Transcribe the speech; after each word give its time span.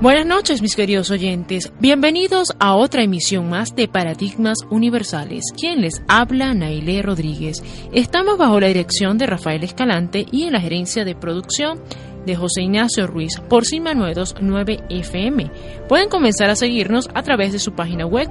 Buenas 0.00 0.24
noches, 0.24 0.62
mis 0.62 0.76
queridos 0.76 1.10
oyentes. 1.10 1.74
Bienvenidos 1.78 2.54
a 2.58 2.74
otra 2.74 3.02
emisión 3.02 3.50
más 3.50 3.76
de 3.76 3.86
Paradigmas 3.86 4.56
Universales. 4.70 5.44
Quien 5.54 5.82
les 5.82 6.00
habla, 6.08 6.54
Naile 6.54 7.02
Rodríguez. 7.02 7.62
Estamos 7.92 8.38
bajo 8.38 8.58
la 8.60 8.68
dirección 8.68 9.18
de 9.18 9.26
Rafael 9.26 9.62
Escalante 9.62 10.24
y 10.32 10.44
en 10.44 10.54
la 10.54 10.60
gerencia 10.62 11.04
de 11.04 11.14
producción 11.14 11.82
de 12.24 12.34
José 12.34 12.62
Ignacio 12.62 13.06
Ruiz 13.06 13.38
por 13.50 13.66
Cima 13.66 13.92
929 13.92 14.84
FM. 14.88 15.50
Pueden 15.86 16.08
comenzar 16.08 16.48
a 16.48 16.56
seguirnos 16.56 17.10
a 17.12 17.22
través 17.22 17.52
de 17.52 17.58
su 17.58 17.72
página 17.72 18.06
web 18.06 18.30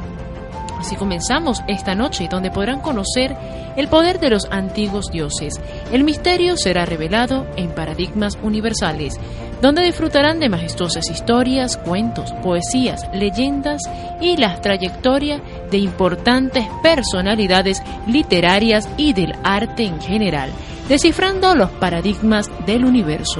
Así 0.83 0.97
comenzamos 0.97 1.63
esta 1.65 1.95
noche, 1.95 2.27
donde 2.29 2.51
podrán 2.51 2.81
conocer 2.81 3.37
el 3.77 3.87
poder 3.87 4.19
de 4.19 4.29
los 4.29 4.43
antiguos 4.51 5.05
dioses. 5.13 5.53
El 5.93 6.03
misterio 6.03 6.57
será 6.57 6.83
revelado 6.83 7.47
en 7.55 7.69
paradigmas 7.69 8.37
universales, 8.43 9.17
donde 9.61 9.85
disfrutarán 9.85 10.41
de 10.41 10.49
majestuosas 10.49 11.09
historias, 11.09 11.77
cuentos, 11.77 12.33
poesías, 12.43 13.07
leyendas 13.13 13.81
y 14.19 14.35
las 14.35 14.59
trayectorias 14.59 15.41
de 15.71 15.77
importantes 15.77 16.67
personalidades 16.83 17.81
literarias 18.05 18.89
y 18.97 19.13
del 19.13 19.35
arte 19.41 19.85
en 19.85 20.01
general, 20.01 20.49
descifrando 20.89 21.55
los 21.55 21.69
paradigmas 21.69 22.51
del 22.65 22.83
universo. 22.83 23.39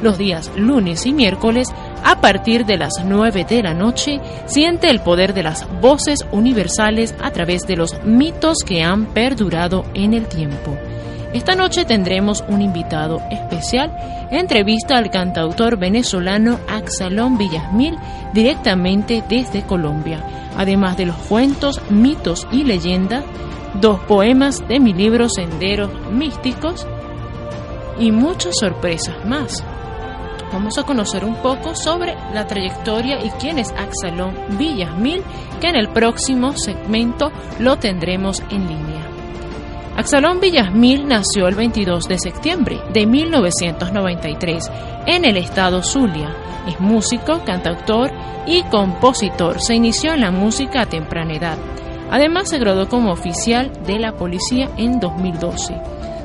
Los 0.00 0.16
días 0.16 0.48
lunes 0.56 1.06
y 1.06 1.12
miércoles 1.12 1.66
a 2.04 2.20
partir 2.20 2.66
de 2.66 2.76
las 2.76 2.92
9 3.02 3.46
de 3.48 3.62
la 3.62 3.72
noche, 3.72 4.20
siente 4.44 4.90
el 4.90 5.00
poder 5.00 5.32
de 5.32 5.42
las 5.42 5.66
voces 5.80 6.20
universales 6.32 7.14
a 7.22 7.30
través 7.30 7.66
de 7.66 7.76
los 7.76 8.04
mitos 8.04 8.58
que 8.58 8.82
han 8.82 9.06
perdurado 9.06 9.84
en 9.94 10.12
el 10.12 10.26
tiempo. 10.26 10.76
Esta 11.32 11.56
noche 11.56 11.84
tendremos 11.84 12.44
un 12.46 12.60
invitado 12.60 13.22
especial, 13.30 13.96
entrevista 14.30 14.98
al 14.98 15.10
cantautor 15.10 15.78
venezolano 15.78 16.60
Axalón 16.68 17.38
Villasmil 17.38 17.96
directamente 18.34 19.24
desde 19.28 19.62
Colombia, 19.62 20.22
además 20.56 20.96
de 20.96 21.06
los 21.06 21.16
cuentos, 21.16 21.80
mitos 21.90 22.46
y 22.52 22.64
leyendas, 22.64 23.24
dos 23.80 23.98
poemas 24.00 24.62
de 24.68 24.78
mi 24.78 24.92
libro 24.92 25.28
Senderos 25.28 25.90
Místicos 26.12 26.86
y 27.98 28.12
muchas 28.12 28.54
sorpresas 28.60 29.24
más 29.24 29.64
vamos 30.54 30.78
a 30.78 30.84
conocer 30.84 31.24
un 31.24 31.34
poco 31.42 31.74
sobre 31.74 32.14
la 32.32 32.46
trayectoria 32.46 33.18
y 33.24 33.30
quién 33.30 33.58
es 33.58 33.72
Axalón 33.72 34.32
Villasmil, 34.56 35.20
que 35.60 35.68
en 35.68 35.74
el 35.74 35.88
próximo 35.88 36.52
segmento 36.56 37.32
lo 37.58 37.76
tendremos 37.76 38.40
en 38.50 38.68
línea. 38.68 39.02
Axalón 39.96 40.38
Villasmil 40.38 41.08
nació 41.08 41.48
el 41.48 41.56
22 41.56 42.06
de 42.06 42.18
septiembre 42.20 42.80
de 42.92 43.04
1993 43.04 44.70
en 45.06 45.24
el 45.24 45.36
estado 45.38 45.82
Zulia. 45.82 46.32
Es 46.68 46.80
músico, 46.80 47.42
cantautor 47.44 48.12
y 48.46 48.62
compositor. 48.62 49.60
Se 49.60 49.74
inició 49.74 50.14
en 50.14 50.20
la 50.20 50.30
música 50.30 50.82
a 50.82 50.86
temprana 50.86 51.34
edad. 51.34 51.58
Además 52.12 52.48
se 52.48 52.58
graduó 52.58 52.88
como 52.88 53.10
oficial 53.10 53.72
de 53.86 53.98
la 53.98 54.12
policía 54.12 54.70
en 54.76 55.00
2012. 55.00 55.74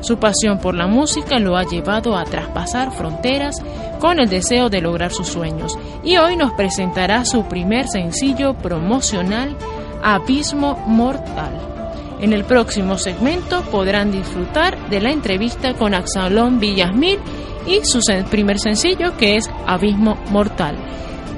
Su 0.02 0.18
pasión 0.18 0.60
por 0.60 0.76
la 0.76 0.88
música 0.88 1.40
lo 1.40 1.58
ha 1.58 1.64
llevado 1.64 2.16
a 2.16 2.24
traspasar 2.24 2.92
fronteras 2.92 3.56
con 4.00 4.20
el 4.20 4.30
deseo 4.30 4.70
de 4.70 4.82
lograr 4.82 5.12
sus 5.12 5.28
sueños 5.28 5.78
y 6.04 6.18
hoy 6.18 6.38
nos 6.38 6.54
presentará 6.54 7.26
su 7.26 7.44
primer 7.46 7.88
sencillo 7.88 8.54
promocional, 8.54 9.56
Abismo 10.02 10.78
Mortal. 10.88 11.52
En 12.22 12.34
el 12.34 12.44
próximo 12.46 12.98
segmento 12.98 13.64
podrán 13.64 14.12
disfrutar 14.12 14.90
de 14.90 15.02
la 15.02 15.12
entrevista 15.12 15.74
con 15.74 15.94
Axalón 15.94 16.60
Villasmil 16.60 17.20
y 17.66 17.80
su 17.84 18.00
primer 18.30 18.60
sencillo 18.60 19.16
que 19.18 19.38
es 19.38 19.50
Abismo 19.66 20.18
Mortal. 20.30 20.76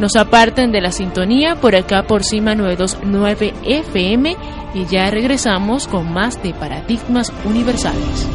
Nos 0.01 0.15
aparten 0.15 0.71
de 0.71 0.81
la 0.81 0.91
sintonía 0.91 1.57
por 1.57 1.75
acá 1.75 2.07
por 2.07 2.23
Cima 2.23 2.55
929 2.55 3.53
FM 3.63 4.35
y 4.73 4.85
ya 4.87 5.11
regresamos 5.11 5.87
con 5.87 6.11
más 6.11 6.41
de 6.41 6.55
Paradigmas 6.55 7.31
Universales. 7.45 8.27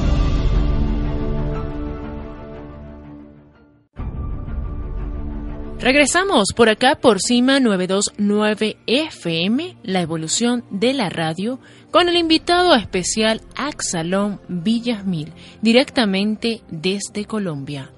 Regresamos 5.81 6.51
por 6.55 6.69
acá 6.69 7.01
por 7.01 7.19
Cima 7.21 7.59
929 7.59 8.77
FM, 8.87 9.77
la 9.83 10.03
evolución 10.03 10.65
de 10.71 10.95
la 10.95 11.09
radio, 11.09 11.59
con 11.91 12.09
el 12.09 12.17
invitado 12.17 12.77
especial 12.77 13.41
Axalón 13.57 14.41
Villasmil, 14.47 15.33
directamente 15.63 16.63
desde 16.71 17.25
Colombia. 17.25 17.91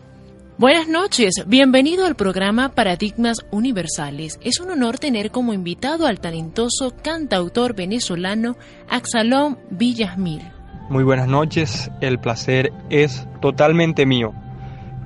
Buenas 0.58 0.88
noches, 0.88 1.44
bienvenido 1.46 2.04
al 2.04 2.16
programa 2.16 2.70
Paradigmas 2.70 3.46
Universales. 3.52 4.40
Es 4.42 4.58
un 4.58 4.72
honor 4.72 4.98
tener 4.98 5.30
como 5.30 5.52
invitado 5.52 6.04
al 6.04 6.18
talentoso 6.18 6.96
cantautor 7.00 7.76
venezolano 7.76 8.56
Axalón 8.88 9.60
Villasmil. 9.70 10.42
Muy 10.88 11.04
buenas 11.04 11.28
noches, 11.28 11.92
el 12.00 12.18
placer 12.18 12.72
es 12.90 13.24
totalmente 13.40 14.04
mío 14.04 14.32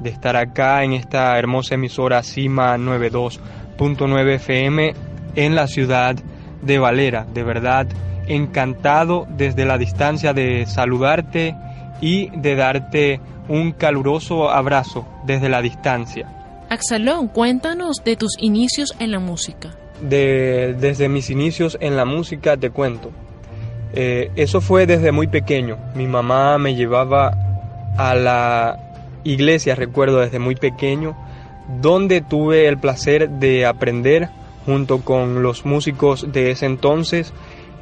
de 0.00 0.08
estar 0.08 0.36
acá 0.36 0.84
en 0.84 0.94
esta 0.94 1.38
hermosa 1.38 1.74
emisora 1.74 2.22
CIMA 2.22 2.78
92.9 2.78 4.34
FM 4.36 4.94
en 5.36 5.54
la 5.54 5.66
ciudad 5.66 6.16
de 6.62 6.78
Valera. 6.78 7.26
De 7.26 7.42
verdad, 7.42 7.88
encantado 8.26 9.26
desde 9.28 9.66
la 9.66 9.76
distancia 9.76 10.32
de 10.32 10.64
saludarte 10.64 11.54
y 12.02 12.28
de 12.36 12.54
darte 12.56 13.20
un 13.48 13.72
caluroso 13.72 14.50
abrazo 14.50 15.06
desde 15.24 15.48
la 15.48 15.62
distancia. 15.62 16.28
Axalón, 16.68 17.28
cuéntanos 17.28 18.02
de 18.04 18.16
tus 18.16 18.32
inicios 18.38 18.94
en 18.98 19.12
la 19.12 19.18
música. 19.18 19.70
De, 20.02 20.74
desde 20.78 21.08
mis 21.08 21.30
inicios 21.30 21.78
en 21.80 21.96
la 21.96 22.04
música 22.04 22.58
te 22.58 22.70
cuento. 22.70 23.10
Eh, 23.94 24.30
eso 24.36 24.60
fue 24.60 24.86
desde 24.86 25.12
muy 25.12 25.28
pequeño. 25.28 25.78
Mi 25.94 26.06
mamá 26.06 26.58
me 26.58 26.74
llevaba 26.74 27.32
a 27.96 28.14
la 28.14 28.78
iglesia, 29.22 29.74
recuerdo 29.74 30.20
desde 30.20 30.38
muy 30.38 30.56
pequeño, 30.56 31.16
donde 31.80 32.20
tuve 32.20 32.66
el 32.66 32.78
placer 32.78 33.28
de 33.30 33.66
aprender 33.66 34.28
junto 34.66 35.00
con 35.02 35.42
los 35.42 35.64
músicos 35.64 36.32
de 36.32 36.50
ese 36.50 36.66
entonces 36.66 37.32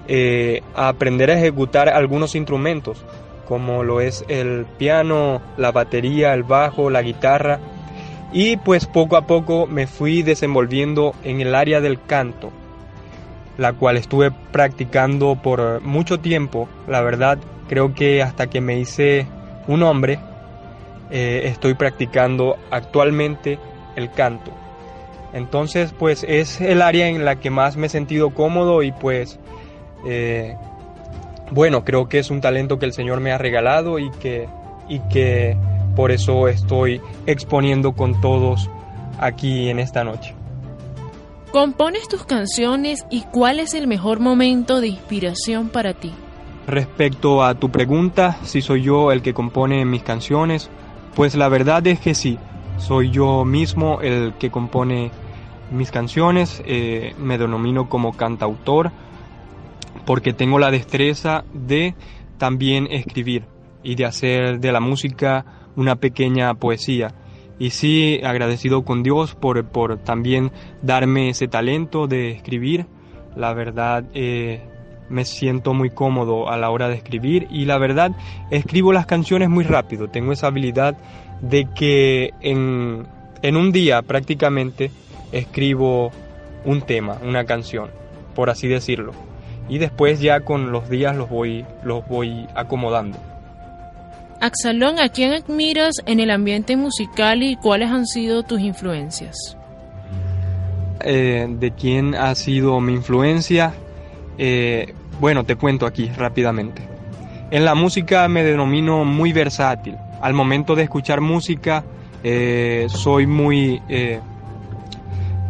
eh, 0.09 0.63
a 0.75 0.89
aprender 0.89 1.31
a 1.31 1.39
ejecutar 1.39 1.89
algunos 1.89 2.35
instrumentos, 2.35 3.05
como 3.51 3.83
lo 3.83 4.01
es 4.01 4.25
el 4.29 4.65
piano, 4.79 5.43
la 5.57 5.73
batería, 5.73 6.35
el 6.35 6.45
bajo, 6.45 6.89
la 6.89 7.03
guitarra, 7.03 7.59
y 8.33 8.57
pues 8.59 8.87
poco 8.87 9.17
a 9.17 9.27
poco 9.27 9.67
me 9.67 9.89
fui 9.89 10.23
desenvolviendo 10.23 11.17
en 11.25 11.41
el 11.41 11.57
área 11.57 11.81
del 11.81 12.01
canto, 12.01 12.53
la 13.59 13.73
cual 13.73 13.97
estuve 13.97 14.31
practicando 14.31 15.35
por 15.35 15.81
mucho 15.81 16.21
tiempo, 16.21 16.69
la 16.87 17.01
verdad 17.01 17.41
creo 17.69 17.93
que 17.93 18.23
hasta 18.23 18.47
que 18.47 18.61
me 18.61 18.79
hice 18.79 19.27
un 19.67 19.83
hombre 19.83 20.21
eh, 21.11 21.41
estoy 21.47 21.75
practicando 21.75 22.57
actualmente 22.71 23.59
el 23.97 24.13
canto. 24.13 24.53
Entonces, 25.33 25.93
pues 25.93 26.25
es 26.29 26.61
el 26.61 26.83
área 26.83 27.09
en 27.09 27.25
la 27.25 27.35
que 27.41 27.51
más 27.51 27.77
me 27.77 27.89
he 27.89 27.91
sentido 27.91 28.31
cómodo 28.31 28.85
y 28.85 28.93
pues, 28.93 29.41
eh, 30.07 30.57
bueno, 31.51 31.85
creo 31.85 32.09
que 32.09 32.19
es 32.19 32.31
un 32.31 32.41
talento 32.41 32.79
que 32.79 32.87
el 32.87 32.93
Señor 32.93 33.21
me 33.21 33.33
ha 33.33 33.39
regalado 33.39 33.99
y 33.99 34.11
que, 34.11 34.49
y 34.89 35.01
que 35.09 35.57
por 35.97 36.11
eso 36.11 36.49
estoy 36.49 37.01
exponiendo 37.27 37.93
con 37.93 38.21
todos 38.21 38.71
aquí 39.19 39.69
en 39.69 39.79
esta 39.79 40.05
noche. 40.05 40.35
¿Compones 41.53 42.07
tus 42.09 42.25
canciones 42.25 43.05
y 43.11 43.23
cuál 43.23 43.59
es 43.59 43.75
el 43.75 43.89
mejor 43.89 44.21
momento 44.21 44.81
de 44.81 44.89
inspiración 44.89 45.69
para 45.69 45.95
ti? 45.95 46.13
Respecto 46.67 47.43
a 47.43 47.55
tu 47.57 47.71
pregunta, 47.71 48.39
si 48.45 48.63
soy 48.63 48.83
yo 48.83 49.11
el 49.11 49.23
que 49.23 49.35
compone 49.35 49.85
mis 49.85 50.05
canciones, 50.05 50.71
pues 51.17 51.35
la 51.35 51.49
verdad 51.49 51.85
es 51.89 51.99
que 51.99 52.15
sí, 52.15 52.39
soy 52.79 53.11
yo 53.11 53.45
mismo 53.45 54.01
el 54.01 54.35
que 54.35 54.51
compone 54.51 55.11
mis 55.73 55.91
canciones, 55.91 56.63
eh, 56.65 57.15
me 57.19 57.39
denomino 57.39 57.89
como 57.89 58.17
cantautor 58.17 58.93
porque 60.11 60.33
tengo 60.33 60.59
la 60.59 60.73
destreza 60.73 61.45
de 61.55 61.95
también 62.37 62.89
escribir 62.91 63.45
y 63.85 63.95
de 63.95 64.07
hacer 64.07 64.59
de 64.59 64.73
la 64.73 64.81
música 64.81 65.45
una 65.77 65.95
pequeña 65.95 66.53
poesía. 66.55 67.15
Y 67.61 67.71
sí, 67.71 68.21
agradecido 68.25 68.83
con 68.83 69.05
Dios 69.05 69.37
por, 69.37 69.65
por 69.67 69.99
también 69.99 70.51
darme 70.83 71.29
ese 71.29 71.47
talento 71.47 72.09
de 72.09 72.33
escribir. 72.33 72.87
La 73.37 73.55
verdad, 73.55 74.03
eh, 74.13 74.61
me 75.09 75.25
siento 75.25 75.75
muy 75.75 75.91
cómodo 75.91 76.51
a 76.51 76.57
la 76.57 76.71
hora 76.71 76.89
de 76.89 76.97
escribir 76.97 77.47
y 77.49 77.67
la 77.67 77.79
verdad 77.79 78.11
escribo 78.51 78.93
las 78.93 79.07
canciones 79.07 79.49
muy 79.49 79.63
rápido. 79.63 80.09
Tengo 80.09 80.33
esa 80.33 80.49
habilidad 80.49 80.97
de 81.41 81.69
que 81.73 82.33
en, 82.41 83.07
en 83.43 83.57
un 83.57 83.71
día 83.71 84.03
prácticamente 84.03 84.91
escribo 85.31 86.11
un 86.65 86.83
tema, 86.83 87.19
una 87.23 87.45
canción, 87.45 87.91
por 88.35 88.51
así 88.51 88.67
decirlo. 88.67 89.30
Y 89.71 89.79
después 89.79 90.21
ya 90.21 90.41
con 90.41 90.73
los 90.73 90.91
días 90.91 91.17
los 91.17 91.31
voy, 91.31 91.65
los 91.85 92.07
voy 92.07 92.49
acomodando. 92.55 93.17
Axalón, 94.41 94.99
¿a 94.99 95.11
quién 95.11 95.33
admiras 95.33 95.95
en 96.07 96.19
el 96.19 96.31
ambiente 96.31 96.77
musical 96.77 97.43
y 97.45 97.55
cuáles 97.55 97.91
han 97.91 98.07
sido 98.07 98.43
tus 98.43 98.61
influencias? 98.61 99.57
Eh, 101.05 101.47
¿De 101.49 101.71
quién 101.71 102.17
ha 102.17 102.35
sido 102.35 102.81
mi 102.81 102.95
influencia? 102.95 103.73
Eh, 104.39 104.93
bueno, 105.21 105.45
te 105.45 105.55
cuento 105.55 105.87
aquí 105.87 106.11
rápidamente. 106.17 106.83
En 107.53 107.65
la 107.65 107.77
música 107.77 108.27
me 108.29 108.43
denomino 108.43 109.05
muy 109.05 109.33
versátil. 109.33 109.97
Al 110.21 110.35
momento 110.35 110.75
de 110.75 110.83
escuchar 110.83 111.21
música 111.21 111.85
eh, 112.25 112.87
soy 112.89 113.27
muy 113.27 113.81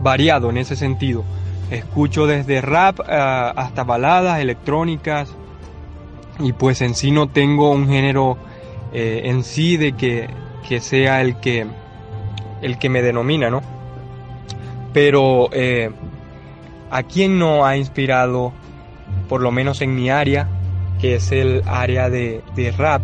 variado 0.00 0.50
en 0.50 0.58
ese 0.58 0.76
sentido. 0.76 1.25
Escucho 1.70 2.26
desde 2.26 2.61
rap 2.61 3.00
hasta 3.00 3.84
baladas 3.84 4.40
electrónicas. 4.40 5.34
Y 6.38 6.52
pues 6.52 6.81
en 6.81 6.94
sí 6.94 7.11
no 7.11 7.28
tengo 7.28 7.70
un 7.70 7.87
género 7.88 8.38
eh, 8.93 9.22
en 9.25 9.44
sí 9.44 9.76
de 9.76 9.93
que, 9.93 10.28
sea 10.81 11.20
el 11.20 11.37
que, 11.37 11.67
el 12.62 12.78
que 12.78 12.88
me 12.88 13.02
denomina, 13.02 13.50
¿no? 13.50 13.62
Pero 14.93 15.49
eh, 15.52 15.90
a 16.90 17.02
quién 17.05 17.38
no 17.38 17.64
ha 17.64 17.76
inspirado, 17.76 18.52
por 19.28 19.40
lo 19.40 19.52
menos 19.52 19.81
en 19.81 19.94
mi 19.94 20.11
área, 20.11 20.49
que 21.00 21.16
es 21.16 21.31
el 21.31 21.62
área 21.66 22.11
de, 22.11 22.43
de 22.56 22.73
rap, 22.73 23.02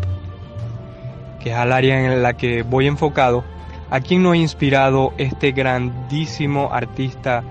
que 1.40 1.52
es 1.52 1.58
el 1.58 1.72
área 1.72 2.04
en 2.04 2.22
la 2.22 2.36
que 2.36 2.62
voy 2.62 2.88
enfocado, 2.88 3.44
a 3.90 4.00
quién 4.00 4.22
no 4.22 4.32
ha 4.32 4.36
inspirado 4.36 5.12
este 5.18 5.52
grandísimo 5.52 6.70
artista 6.72 7.44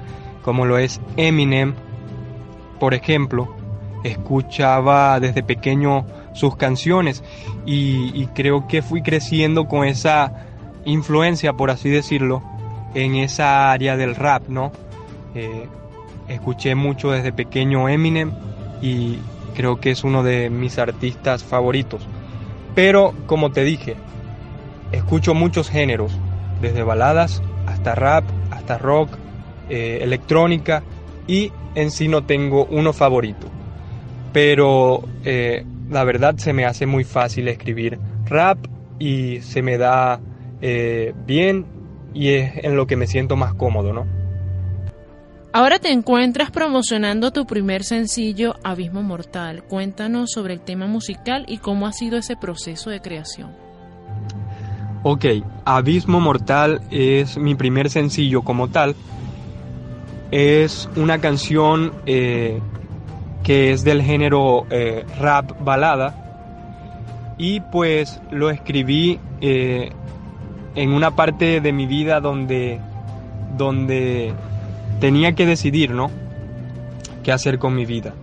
como 0.45 0.65
lo 0.65 0.77
es 0.77 1.01
Eminem, 1.17 1.73
por 2.79 2.93
ejemplo, 2.93 3.55
escuchaba 4.03 5.19
desde 5.19 5.41
pequeño 5.41 6.05
sus 6.33 6.55
canciones 6.55 7.23
y, 7.65 8.27
creo 8.35 8.67
que 8.67 8.83
fui 8.83 9.01
creciendo 9.01 9.65
con 9.65 9.87
esa 9.87 10.45
influencia, 10.85 11.53
por 11.53 11.71
así 11.71 11.89
decirlo, 11.89 12.43
en 12.93 13.15
esa 13.15 13.71
área 13.71 13.97
del 13.97 14.13
rap, 14.13 14.47
¿no? 14.47 14.71
Eh, 15.33 15.67
escuché 16.27 16.75
mucho 16.75 17.09
desde 17.09 17.33
pequeño 17.33 17.89
Eminem 17.89 18.31
y 18.83 19.17
creo 19.55 19.79
que 19.79 19.89
es 19.89 20.03
uno 20.03 20.21
de 20.21 20.51
mis 20.51 20.77
artistas 20.77 21.43
favoritos. 21.43 22.07
Pero, 22.75 23.15
como 23.25 23.51
te 23.51 23.63
dije, 23.63 23.95
escucho 24.91 25.33
muchos 25.33 25.69
géneros, 25.71 26.11
desde 26.61 26.83
baladas 26.83 27.41
hasta 27.65 27.95
rap, 27.95 28.25
hasta 28.51 28.77
rock, 28.77 29.24
eh, 29.69 29.99
electrónica 30.01 30.83
y 31.27 31.51
en 31.75 31.91
sí 31.91 32.07
no 32.07 32.23
tengo 32.23 32.65
uno 32.65 32.93
favorito. 32.93 33.47
Pero 34.33 35.03
eh, 35.23 35.65
la 35.89 36.03
verdad 36.03 36.35
se 36.37 36.53
me 36.53 36.65
hace 36.65 36.85
muy 36.85 37.03
fácil 37.03 37.47
escribir 37.47 37.99
rap 38.25 38.57
y 38.99 39.41
se 39.41 39.61
me 39.61 39.77
da 39.77 40.19
eh, 40.61 41.13
bien 41.25 41.65
y 42.13 42.29
es 42.29 42.63
en 42.63 42.75
lo 42.75 42.87
que 42.87 42.95
me 42.95 43.07
siento 43.07 43.35
más 43.35 43.53
cómodo, 43.53 43.93
¿no? 43.93 44.05
Ahora 45.51 45.79
te 45.79 45.89
encuentras 45.89 46.51
promocionando 46.51 47.31
tu 47.31 47.45
primer 47.45 47.85
sencillo, 47.85 48.55
Abismo 48.63 49.03
Mortal. 49.03 49.63
Cuéntanos 49.63 50.31
sobre 50.31 50.53
el 50.53 50.59
tema 50.59 50.85
musical 50.85 51.45
y 51.47 51.59
cómo 51.59 51.87
ha 51.87 51.93
sido 51.93 52.17
ese 52.17 52.35
proceso 52.35 52.89
de 52.89 52.99
creación. 52.99 53.51
Ok, 55.03 55.25
Abismo 55.63 56.19
Mortal 56.19 56.81
es 56.91 57.37
mi 57.37 57.55
primer 57.55 57.89
sencillo 57.89 58.41
como 58.41 58.69
tal. 58.69 58.95
Es 60.31 60.89
una 60.95 61.19
canción 61.19 61.93
eh, 62.05 62.59
que 63.43 63.71
es 63.71 63.83
del 63.83 64.01
género 64.01 64.65
eh, 64.69 65.05
rap 65.19 65.51
balada. 65.63 66.21
Y 67.37 67.59
pues 67.59 68.21
lo 68.31 68.49
escribí 68.49 69.19
eh, 69.41 69.91
en 70.75 70.93
una 70.93 71.15
parte 71.15 71.59
de 71.59 71.73
mi 71.73 71.85
vida 71.85 72.21
donde, 72.21 72.79
donde 73.57 74.33
tenía 74.99 75.33
que 75.33 75.45
decidir, 75.45 75.91
¿no? 75.91 76.09
¿Qué 77.23 77.31
hacer 77.31 77.59
con 77.59 77.75
mi 77.75 77.85
vida? 77.85 78.13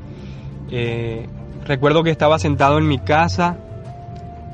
Recuerdo 1.66 2.02
que 2.02 2.10
estaba 2.10 2.38
sentado 2.38 2.78
en 2.78 2.88
mi 2.88 2.98
casa 2.98 3.58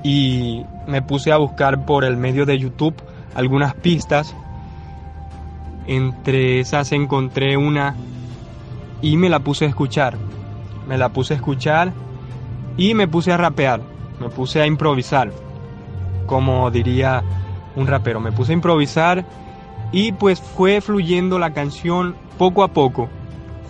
y 0.02 0.64
me 0.86 1.02
puse 1.02 1.32
a 1.32 1.36
buscar 1.36 1.84
por 1.84 2.04
el 2.04 2.16
medio 2.16 2.46
de 2.46 2.58
YouTube 2.58 2.94
algunas 3.34 3.74
pistas. 3.74 4.34
Entre 5.88 6.60
esas 6.60 6.92
encontré 6.92 7.56
una 7.56 7.96
y 9.02 9.16
me 9.16 9.28
la 9.28 9.40
puse 9.40 9.64
a 9.64 9.68
escuchar. 9.68 10.16
Me 10.86 10.96
la 10.96 11.08
puse 11.08 11.34
a 11.34 11.36
escuchar 11.36 11.92
y 12.78 12.94
me 12.94 13.08
puse 13.08 13.32
a 13.32 13.36
rapear, 13.36 13.82
me 14.20 14.30
puse 14.30 14.62
a 14.62 14.66
improvisar, 14.66 15.32
como 16.26 16.70
diría 16.70 17.22
un 17.76 17.86
rapero, 17.86 18.20
me 18.20 18.32
puse 18.32 18.52
a 18.52 18.54
improvisar 18.54 19.26
y 19.92 20.12
pues 20.12 20.40
fue 20.40 20.80
fluyendo 20.80 21.38
la 21.38 21.52
canción 21.52 22.14
poco 22.38 22.62
a 22.62 22.68
poco, 22.68 23.08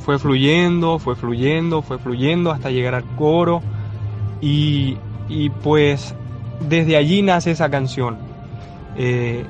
fue 0.04 0.18
fluyendo, 0.18 0.98
fue 0.98 1.16
fluyendo, 1.16 1.82
fue 1.82 1.98
fluyendo 1.98 2.52
hasta 2.52 2.70
llegar 2.70 2.94
al 2.94 3.04
coro 3.16 3.62
y, 4.40 4.96
pues 5.62 6.14
desde 6.60 6.96
allí 6.96 7.22
nace 7.22 7.50
esa 7.50 7.70
canción. 7.70 8.18
Eh, 8.96 9.44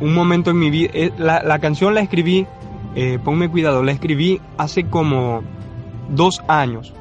un 0.00 0.14
momento 0.14 0.50
en 0.50 0.58
mi 0.58 0.70
vida, 0.70 0.90
eh, 0.94 1.12
la, 1.18 1.58
canción 1.58 1.94
la 1.94 2.00
escribí, 2.00 2.46
eh, 2.94 3.18
ponme 3.22 3.48
cuidado, 3.48 3.82
la 3.82 3.92
escribí 3.92 4.40
hace 4.56 4.84
como 4.86 5.42
dos 6.08 6.42
años. 6.48 6.94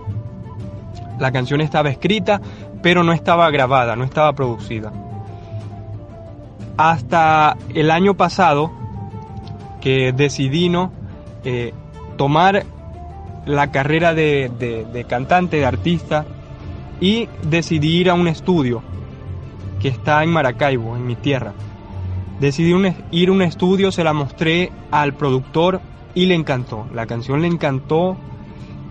La 1.19 1.31
canción 1.31 1.61
estaba 1.61 1.89
escrita, 1.89 2.41
pero 2.81 3.03
no 3.03 3.13
estaba 3.13 3.49
grabada, 3.49 3.95
no 3.95 4.03
estaba 4.03 4.33
producida. 4.33 4.91
Hasta 6.77 7.57
el 7.73 7.89
año 7.89 8.15
pasado, 8.15 8.71
que 9.81 10.11
decidí 10.11 10.69
¿no? 10.69 10.91
Eh, 11.43 11.73
tomar 12.17 12.65
la 13.45 13.71
carrera 13.71 14.13
de, 14.13 15.05
cantante, 15.07 15.57
de 15.57 15.65
artista, 15.65 16.25
y 16.99 17.29
decidí 17.43 17.97
ir 17.97 18.09
a 18.09 18.15
un 18.15 18.27
estudio 18.27 18.81
que 19.79 19.87
está 19.87 20.23
en 20.23 20.31
Maracaibo, 20.31 20.95
en 20.95 21.05
mi 21.05 21.15
tierra. 21.15 21.53
Decidí 22.39 22.73
ir 23.11 23.29
a 23.29 23.31
un 23.31 23.41
estudio, 23.41 23.91
se 23.91 24.03
la 24.03 24.13
mostré 24.13 24.71
al 24.91 25.13
productor 25.13 25.81
y 26.13 26.27
le 26.27 26.35
encantó. 26.35 26.87
La 26.93 27.07
canción 27.07 27.41
le 27.41 27.47
encantó, 27.47 28.17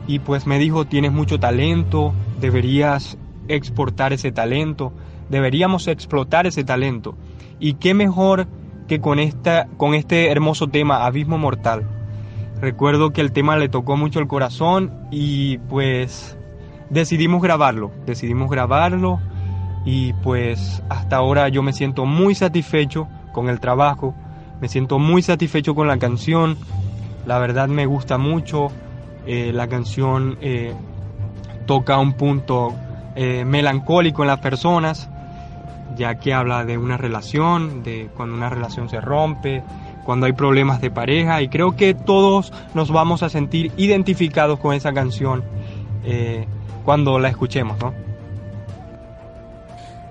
y 0.07 0.21
pues 0.21 0.47
me 0.47 0.59
dijo, 0.59 0.85
tienes 0.85 1.13
mucho 1.13 1.41
talento, 1.41 2.13
deberías 2.41 3.19
exportar 3.49 4.13
ese 4.13 4.33
talento, 4.33 4.93
deberíamos 5.29 5.89
explotar 5.89 6.47
ese 6.47 6.65
talento. 6.65 7.17
Y 7.59 7.75
qué 7.75 7.95
mejor 7.95 8.47
que 8.87 9.01
con, 9.01 9.19
esta, 9.19 9.67
con 9.77 9.95
este 9.95 10.31
hermoso 10.31 10.69
tema, 10.69 11.07
Abismo 11.07 11.39
Mortal. 11.39 11.85
Recuerdo 12.61 13.13
que 13.13 13.21
el 13.21 13.33
tema 13.33 13.57
le 13.57 13.69
tocó 13.69 13.97
mucho 13.97 14.21
el 14.21 14.29
corazón 14.29 14.93
y 15.11 15.59
pues 15.59 16.39
decidimos 16.89 17.43
grabarlo, 17.43 17.91
decidimos 18.07 18.49
grabarlo 18.49 19.21
y 19.85 20.15
pues 20.15 20.83
hasta 20.89 21.17
ahora 21.17 21.49
yo 21.49 21.63
me 21.63 21.73
siento 21.73 22.07
muy 22.07 22.35
satisfecho 22.35 23.09
con 23.37 23.51
el 23.51 23.61
trabajo, 23.61 24.15
me 24.63 24.69
siento 24.69 24.99
muy 24.99 25.21
satisfecho 25.21 25.75
con 25.75 25.87
la 25.87 25.99
canción, 25.99 26.57
la 27.27 27.39
verdad 27.39 27.69
me 27.69 27.85
gusta 27.85 28.17
mucho, 28.17 28.69
eh, 29.27 29.53
la 29.53 29.69
canción 29.69 30.39
eh, 30.41 30.73
toca 31.67 31.99
un 31.99 32.15
punto 32.15 32.73
eh, 33.15 33.45
melancólico 33.45 34.23
en 34.23 34.29
las 34.29 34.41
personas, 34.41 35.11
ya 35.99 36.15
que 36.15 36.33
habla 36.33 36.65
de 36.65 36.79
una 36.79 36.97
relación, 36.97 37.83
de 37.83 38.09
cuando 38.17 38.35
una 38.35 38.49
relación 38.49 38.89
se 38.89 39.03
rompe, 39.03 39.63
cuando 40.07 40.25
hay 40.25 40.33
problemas 40.33 40.81
de 40.81 40.91
pareja, 40.91 41.43
y 41.43 41.49
creo 41.49 41.77
que 41.77 41.93
todos 41.93 42.55
nos 42.73 42.91
vamos 42.91 43.23
a 43.23 43.29
sentir 43.29 43.71
identificados 43.77 44.59
con 44.59 44.75
esa 44.75 44.95
canción 44.95 45.45
cuando 46.85 47.19
la 47.19 47.29
escuchemos, 47.29 47.77
¿no? 47.81 47.93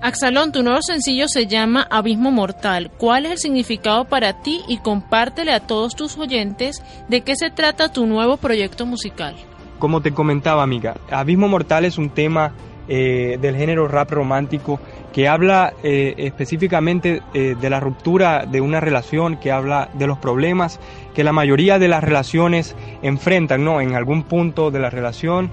Axalón, 0.06 0.52
tu 0.52 0.62
nuevo 0.62 0.78
sencillo 0.82 1.26
se 1.26 1.48
llama 1.48 1.84
Abismo 1.90 2.30
Mortal. 2.30 2.92
¿Cuál 2.96 3.26
es 3.26 3.32
el 3.32 3.38
significado 3.38 4.04
para 4.04 4.40
ti 4.40 4.60
y 4.68 4.78
compártele 4.78 5.50
a 5.50 5.58
todos 5.58 5.96
tus 5.96 6.16
oyentes 6.16 6.80
de 7.08 7.22
qué 7.22 7.34
se 7.34 7.50
trata 7.50 7.92
tu 7.92 8.06
nuevo 8.06 8.36
proyecto 8.36 8.86
musical? 8.86 9.34
Como 9.80 10.02
te 10.02 10.12
comentaba, 10.12 10.62
amiga, 10.62 10.94
Abismo 11.10 11.48
Mortal 11.48 11.86
es 11.86 11.98
un 11.98 12.10
tema 12.10 12.52
eh, 12.86 13.36
del 13.40 13.56
género 13.56 13.88
rap 13.88 14.12
romántico 14.12 14.78
que 15.12 15.26
habla 15.26 15.72
eh, 15.82 16.14
específicamente 16.18 17.20
eh, 17.34 17.56
de 17.60 17.68
la 17.68 17.80
ruptura 17.80 18.46
de 18.46 18.60
una 18.60 18.78
relación, 18.78 19.38
que 19.38 19.50
habla 19.50 19.90
de 19.94 20.06
los 20.06 20.18
problemas 20.18 20.78
que 21.16 21.24
la 21.24 21.32
mayoría 21.32 21.80
de 21.80 21.88
las 21.88 22.04
relaciones 22.04 22.76
enfrentan, 23.02 23.64
¿no? 23.64 23.80
En 23.80 23.96
algún 23.96 24.22
punto 24.22 24.70
de 24.70 24.78
la 24.78 24.88
relación 24.88 25.50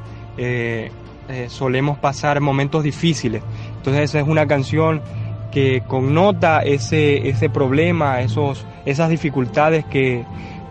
solemos 1.48 1.98
pasar 2.00 2.42
momentos 2.42 2.84
difíciles. 2.84 3.42
Entonces 3.84 4.12
esa 4.12 4.22
es 4.22 4.28
una 4.30 4.48
canción 4.48 5.02
que 5.52 5.84
connota 5.86 6.62
ese, 6.62 7.28
ese 7.28 7.50
problema, 7.50 8.22
esos, 8.22 8.66
esas 8.86 9.10
dificultades 9.10 9.84
que, 9.84 10.24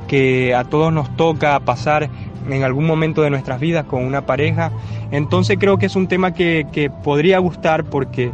que 0.09 0.55
a 0.55 0.65
todos 0.65 0.95
nos 0.95 1.15
toca 1.15 1.61
pasar 1.61 2.09
en 2.49 2.65
algún 2.65 2.87
momento 2.87 3.21
de 3.21 3.29
nuestras 3.29 3.61
vidas 3.61 3.85
con 3.85 4.03
una 4.03 4.25
pareja. 4.25 4.73
Entonces 5.11 5.59
creo 5.61 5.77
que 5.77 5.85
es 5.85 5.95
un 5.95 6.09
tema 6.09 6.33
que, 6.33 6.67
que 6.73 6.89
podría 6.89 7.39
gustar 7.39 7.85
porque 7.85 8.33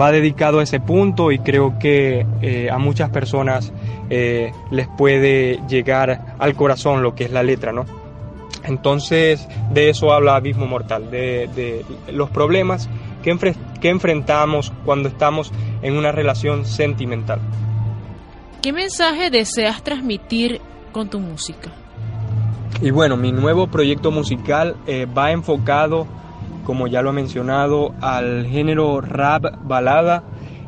va 0.00 0.12
dedicado 0.12 0.60
a 0.60 0.62
ese 0.62 0.78
punto 0.78 1.32
y 1.32 1.40
creo 1.40 1.76
que 1.80 2.24
eh, 2.40 2.70
a 2.70 2.78
muchas 2.78 3.10
personas 3.10 3.72
eh, 4.10 4.52
les 4.70 4.86
puede 4.86 5.58
llegar 5.68 6.36
al 6.38 6.54
corazón 6.54 7.02
lo 7.02 7.16
que 7.16 7.24
es 7.24 7.32
la 7.32 7.42
letra, 7.42 7.72
¿no? 7.72 7.84
Entonces 8.62 9.48
de 9.72 9.90
eso 9.90 10.12
habla 10.12 10.36
Abismo 10.36 10.68
Mortal, 10.68 11.10
de, 11.10 11.50
de 11.56 11.84
los 12.12 12.30
problemas 12.30 12.88
que, 13.22 13.54
que 13.80 13.88
enfrentamos 13.88 14.72
cuando 14.84 15.08
estamos 15.08 15.52
en 15.82 15.96
una 15.96 16.12
relación 16.12 16.64
sentimental. 16.64 17.40
¿Qué 18.62 18.72
mensaje 18.72 19.30
deseas 19.30 19.82
transmitir 19.82 20.60
con 20.92 21.08
tu 21.08 21.18
música? 21.18 21.70
Y 22.82 22.90
bueno, 22.90 23.16
mi 23.16 23.32
nuevo 23.32 23.66
proyecto 23.66 24.10
musical 24.10 24.76
eh, 24.86 25.06
va 25.06 25.32
enfocado, 25.32 26.06
como 26.64 26.86
ya 26.86 27.02
lo 27.02 27.10
he 27.10 27.12
mencionado, 27.12 27.94
al 28.00 28.46
género 28.46 29.00
rap 29.00 29.44
balada. 29.62 30.22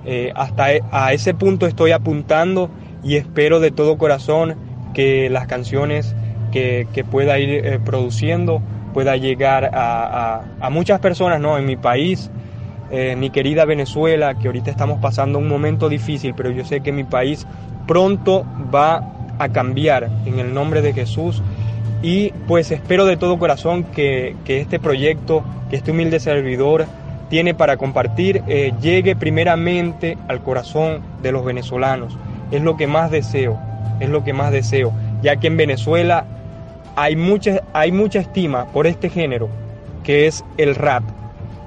Eh, 0.05 0.33
hasta 0.35 0.73
e, 0.73 0.83
a 0.91 1.13
ese 1.13 1.33
punto 1.33 1.67
estoy 1.67 1.93
apuntando 1.93 2.71
y 3.05 3.17
espero 3.17 3.61
de 3.61 3.71
todo 3.71 3.99
corazón 3.99 4.57
que 4.95 5.31
las 5.31 5.47
canciones 5.47 6.15
que, 6.51 6.87
que 6.93 7.05
pueda 7.05 7.39
ir 7.39 7.51
eh, 7.51 7.79
produciendo 7.79 8.61
pueda 8.93 9.17
llegar 9.17 9.71
a, 9.73 10.43
a, 10.61 10.71
muchas 10.71 11.01
personas 11.01 11.41
¿no? 11.41 11.57
en 11.57 11.65
mi 11.65 11.77
país, 11.77 12.31
mi 13.17 13.31
querida 13.31 13.65
Venezuela, 13.65 14.35
que 14.35 14.49
ahorita 14.49 14.71
estamos 14.71 15.01
pasando 15.01 15.39
un 15.39 15.49
momento 15.49 15.89
difícil, 15.89 16.35
pero 16.35 16.51
yo 16.51 16.65
sé 16.65 16.81
que 16.83 16.93
mi 16.93 17.05
país 17.05 17.47
pronto 17.87 18.45
va 18.75 19.13
a 19.39 19.49
cambiar 19.49 20.09
en 20.27 20.39
el 20.39 20.55
nombre 20.55 20.83
de 20.83 20.93
Jesús. 20.93 21.43
Y 22.03 22.31
pues 22.49 22.71
espero 22.71 23.07
de 23.07 23.17
todo 23.17 23.39
corazón 23.39 23.85
que, 23.85 24.35
este 24.47 24.79
proyecto, 24.81 25.45
que 25.71 25.77
este 25.77 25.93
humilde 25.93 26.21
servidor 26.21 26.87
tiene 27.31 27.55
para 27.55 27.77
compartir, 27.77 28.43
eh, 28.49 28.73
llegue 28.81 29.17
primeramente 29.17 30.19
al 30.29 30.43
corazón 30.43 31.01
de 31.23 31.33
los 31.33 31.45
venezolanos. 31.45 32.19
Es 32.51 32.63
lo 32.63 32.77
que 32.77 32.87
más 32.87 33.11
deseo, 33.11 33.59
es 34.01 34.09
lo 34.09 34.25
que 34.25 34.33
más 34.33 34.53
deseo, 34.53 34.93
ya 35.23 35.37
que 35.37 35.47
en 35.47 35.57
Venezuela 35.57 36.27
hay 36.97 37.17
mucha, 37.17 37.63
hay 37.73 37.93
mucha 37.93 38.19
estima 38.19 38.67
por 38.67 38.87
este 38.87 39.09
género, 39.09 39.49
que 40.03 40.27
es 40.27 40.45
el 40.59 40.75
rap. 40.75 41.05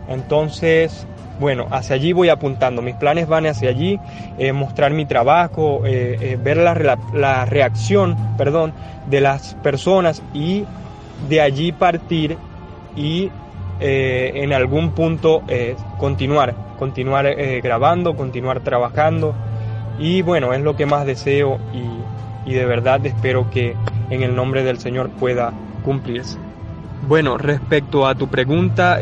Entonces, 0.08 1.08
bueno, 1.40 1.68
hacia 1.70 1.96
allí 1.96 2.14
voy 2.14 2.30
apuntando, 2.30 2.82
mis 2.82 2.96
planes 2.96 3.28
van 3.28 3.46
hacia 3.46 3.70
allí, 3.70 4.00
eh, 4.38 4.54
mostrar 4.54 4.92
mi 4.92 5.06
trabajo, 5.06 5.86
eh, 5.86 6.18
eh, 6.22 6.38
ver 6.42 6.58
la, 6.58 7.46
reacción 7.46 8.16
perdón, 8.38 8.74
de 9.08 9.22
las 9.22 9.56
personas 9.56 10.24
y 10.34 10.64
de 11.28 11.42
allí 11.42 11.72
partir 11.72 12.38
y 12.96 13.32
en 13.78 14.54
algún 14.54 14.92
punto 14.92 15.44
continuar, 15.98 16.56
continuar 16.80 17.36
grabando, 17.62 18.16
continuar 18.16 18.62
trabajando 18.62 19.36
y 20.00 20.22
bueno, 20.22 20.54
es 20.54 20.62
lo 20.62 20.78
que 20.78 20.86
más 20.86 21.06
deseo 21.06 21.60
y, 21.74 22.50
y 22.50 22.54
de 22.54 22.66
verdad 22.66 23.06
espero 23.06 23.50
que 23.50 23.76
en 24.10 24.24
el 24.24 24.34
nombre 24.34 24.64
del 24.64 24.80
Señor 24.80 25.10
pueda 25.10 25.52
cumplirse. 25.84 26.38
Bueno, 27.06 27.38
respecto 27.38 28.08
a 28.08 28.16
tu 28.16 28.30
pregunta, 28.30 28.98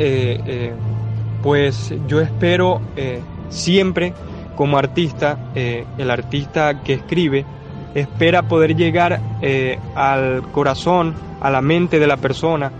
pues 1.43 1.93
yo 2.07 2.21
espero 2.21 2.81
eh, 2.95 3.21
siempre 3.49 4.13
como 4.55 4.77
artista, 4.77 5.51
eh, 5.53 5.85
el 5.97 6.09
artista 6.09 6.81
que 6.81 6.93
escribe, 6.93 7.45
espera 7.93 8.43
poder 8.43 8.75
llegar 8.75 9.19
eh, 9.41 9.77
al 9.93 10.43
corazón, 10.53 11.13
a 11.41 11.49
la 11.51 11.61
mente 11.61 11.99
de 11.99 12.07
la 12.07 12.17
persona, 12.17 12.71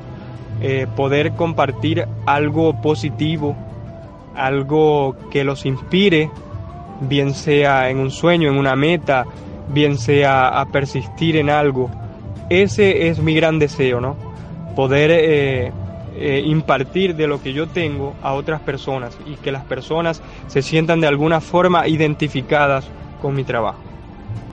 poder 0.95 1.33
compartir 1.33 2.07
algo 2.25 2.79
positivo, 2.81 3.53
algo 4.33 5.13
que 5.29 5.43
los 5.43 5.65
inspire, 5.65 6.31
bien 7.01 7.33
sea 7.33 7.89
en 7.89 7.97
un 7.97 8.11
sueño, 8.11 8.49
en 8.49 8.57
una 8.57 8.73
meta, 8.73 9.25
bien 9.67 9.97
sea 9.97 10.61
a 10.61 10.65
persistir 10.67 11.35
en 11.35 11.49
algo. 11.49 11.89
Ese 12.47 13.09
es 13.09 13.19
mi 13.19 13.35
gran 13.35 13.59
deseo, 13.59 13.99
¿no? 13.99 14.15
Poder 14.73 15.73
eh, 16.15 16.43
impartir 16.45 17.15
de 17.15 17.27
lo 17.27 17.41
que 17.41 17.53
yo 17.53 17.67
tengo 17.67 18.13
a 18.21 18.33
otras 18.33 18.61
personas 18.61 19.17
y 19.25 19.35
que 19.35 19.51
las 19.51 19.63
personas 19.65 20.21
se 20.47 20.61
sientan 20.61 21.01
de 21.01 21.07
alguna 21.07 21.41
forma 21.41 21.87
identificadas 21.87 22.85
con 23.21 23.35
mi 23.35 23.43
trabajo. 23.43 23.79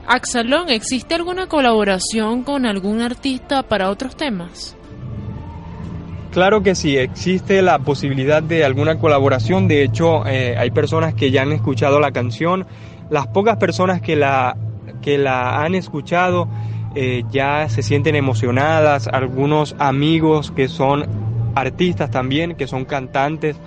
Axalón, 0.07 0.69
¿existe 0.69 1.15
alguna 1.15 1.47
colaboración 1.47 2.43
con 2.43 2.65
algún 2.65 3.01
artista 3.01 3.63
para 3.63 3.89
otros 3.89 4.15
temas? 4.15 4.75
Claro 6.31 6.63
que 6.63 6.75
sí, 6.75 6.97
existe 6.97 7.61
la 7.61 7.79
posibilidad 7.79 8.41
de 8.41 8.63
alguna 8.63 8.97
colaboración. 8.97 9.67
De 9.67 9.83
hecho, 9.83 10.25
eh, 10.25 10.55
hay 10.57 10.71
personas 10.71 11.13
que 11.13 11.29
ya 11.29 11.41
han 11.41 11.51
escuchado 11.51 11.99
la 11.99 12.11
canción. 12.11 12.65
Las 13.09 13.27
pocas 13.27 13.57
personas 13.57 14.01
que 14.01 14.15
la, 14.15 14.55
que 15.01 15.17
la 15.17 15.61
han 15.61 15.75
escuchado 15.75 16.47
eh, 16.95 17.23
ya 17.31 17.67
se 17.69 17.83
sienten 17.83 18.15
emocionadas. 18.15 19.07
Algunos 19.07 19.75
amigos 19.77 20.51
que 20.51 20.69
son 20.69 21.05
artistas 21.55 22.11
también, 22.11 22.55
que 22.55 22.67
son 22.67 22.85
cantantes, 22.85 23.57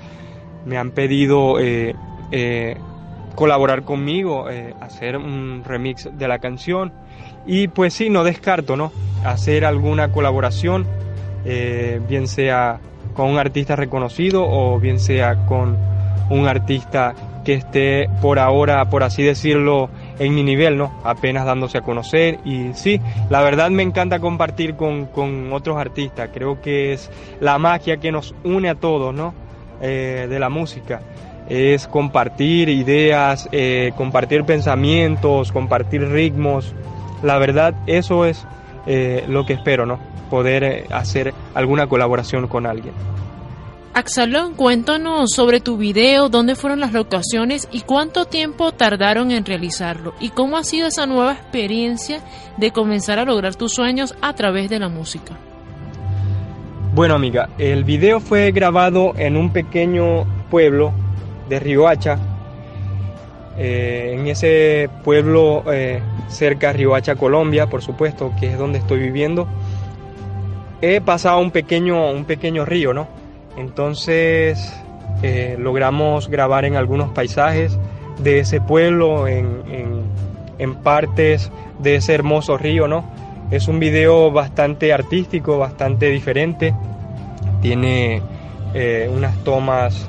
me 0.65 0.79
han 0.79 0.91
pedido 0.91 1.61
eh, 1.61 1.95
eh, 2.31 2.77
colaborar 3.35 3.83
conmigo, 3.83 4.51
eh, 4.51 4.75
hacer 4.81 5.17
un 5.17 5.63
remix 5.65 6.09
de 6.13 6.29
la 6.29 6.39
canción. 6.39 6.93
Y 7.47 7.69
pues 7.69 7.95
sí, 7.95 8.09
no 8.09 8.25
descarto, 8.25 8.77
¿no? 8.77 8.93
Hacer 9.25 9.65
alguna 9.65 10.13
colaboración, 10.13 10.87
bien 12.09 12.27
sea 12.27 12.81
con 13.13 13.29
un 13.29 13.39
artista 13.39 13.77
reconocido 13.77 14.47
o 14.49 14.81
bien 14.81 14.99
sea 14.99 15.45
con 15.45 15.77
un 16.31 16.49
artista 16.49 17.15
que 17.45 17.53
esté 17.53 18.09
por 18.23 18.39
ahora, 18.39 18.89
por 18.89 19.03
así 19.03 19.23
decirlo, 19.23 19.91
en 20.19 20.35
mi 20.35 20.43
nivel, 20.43 20.77
¿no? 20.77 20.93
Apenas 21.05 21.45
dándose 21.45 21.79
a 21.79 21.81
conocer 21.83 22.39
y 22.45 22.73
sí, 22.75 23.01
la 23.31 23.43
verdad 23.43 23.71
me 23.71 23.83
encanta 23.83 24.19
compartir 24.19 24.77
con, 24.77 25.09
otros 25.53 25.77
artistas, 25.77 26.31
creo 26.33 26.61
que 26.61 26.93
es 26.93 27.11
la 27.41 27.59
magia 27.59 27.97
que 27.99 28.13
nos 28.13 28.35
une 28.45 28.69
a 28.69 28.75
todos, 28.75 29.15
¿no? 29.15 29.35
Eh, 29.81 30.27
de 30.29 30.39
la 30.39 30.49
música, 30.49 31.01
es 31.49 31.89
compartir 31.89 32.69
ideas, 32.69 33.49
eh, 33.53 33.93
compartir 33.97 34.45
pensamientos, 34.45 35.53
compartir 35.53 36.09
ritmos, 36.09 36.75
la 37.23 37.39
verdad 37.39 37.75
eso 37.87 38.25
es 38.25 38.47
eh, 38.87 39.25
lo 39.29 39.45
que 39.45 39.55
espero, 39.55 39.85
¿no? 39.85 39.99
Poder 40.31 40.87
hacer 40.91 41.35
alguna 41.55 41.87
colaboración 41.87 42.47
con 42.49 42.67
alguien. 42.67 42.95
Axalón, 43.95 44.55
cuéntanos 44.55 45.31
sobre 45.31 45.61
tu 45.61 45.77
video, 45.77 46.29
dónde 46.29 46.57
fueron 46.57 46.81
las 46.81 46.93
locaciones 46.93 47.69
y 47.71 47.83
cuánto 47.83 48.25
tiempo 48.25 48.73
tardaron 48.73 49.31
en 49.31 49.45
realizarlo 49.45 50.15
y 50.19 50.31
cómo 50.31 50.57
ha 50.57 50.65
sido 50.65 50.89
esa 50.89 51.07
nueva 51.07 51.35
experiencia 51.35 52.19
de 52.57 52.73
comenzar 52.73 53.21
a 53.21 53.25
lograr 53.25 53.55
tus 53.55 53.73
sueños 53.73 54.17
a 54.21 54.33
través 54.35 54.69
de 54.69 54.81
la 54.81 54.89
música. 54.89 55.39
Bueno 56.93 57.15
amiga, 57.15 57.51
el 57.57 57.85
video 57.85 58.19
fue 58.19 58.51
grabado 58.51 59.13
en 59.17 59.37
un 59.37 59.53
pequeño 59.53 60.25
pueblo 60.51 60.93
de 61.49 61.61
Riohacha. 61.61 62.19
Eh, 63.57 64.17
en 64.19 64.27
ese 64.27 64.91
pueblo 65.05 65.63
eh, 65.73 66.03
cerca 66.27 66.73
de 66.73 66.79
Riohacha, 66.79 67.15
Colombia, 67.15 67.69
por 67.69 67.81
supuesto, 67.81 68.33
que 68.41 68.51
es 68.51 68.59
donde 68.59 68.79
estoy 68.81 68.99
viviendo, 68.99 69.47
he 70.81 71.01
pasado 71.01 71.39
un 71.39 71.53
pequeño, 71.53 72.11
un 72.11 72.25
pequeño 72.25 72.65
río, 72.65 72.93
¿no? 72.93 73.23
Entonces 73.57 74.75
eh, 75.23 75.57
logramos 75.59 76.29
grabar 76.29 76.65
en 76.65 76.77
algunos 76.77 77.11
paisajes 77.11 77.79
de 78.19 78.41
ese 78.41 78.61
pueblo, 78.61 79.27
en, 79.29 79.55
partes 80.83 81.51
de 81.79 81.97
ese 81.97 82.15
hermoso 82.15 82.57
río, 82.57 82.89
¿no? 82.89 83.05
Es 83.51 83.69
un 83.69 83.79
video 83.79 84.31
bastante 84.31 84.93
artístico, 84.93 85.59
bastante 85.59 86.11
diferente. 86.11 86.75
Tiene 87.61 88.23
eh, 88.75 89.11
unas 89.15 89.37
tomas 89.45 90.09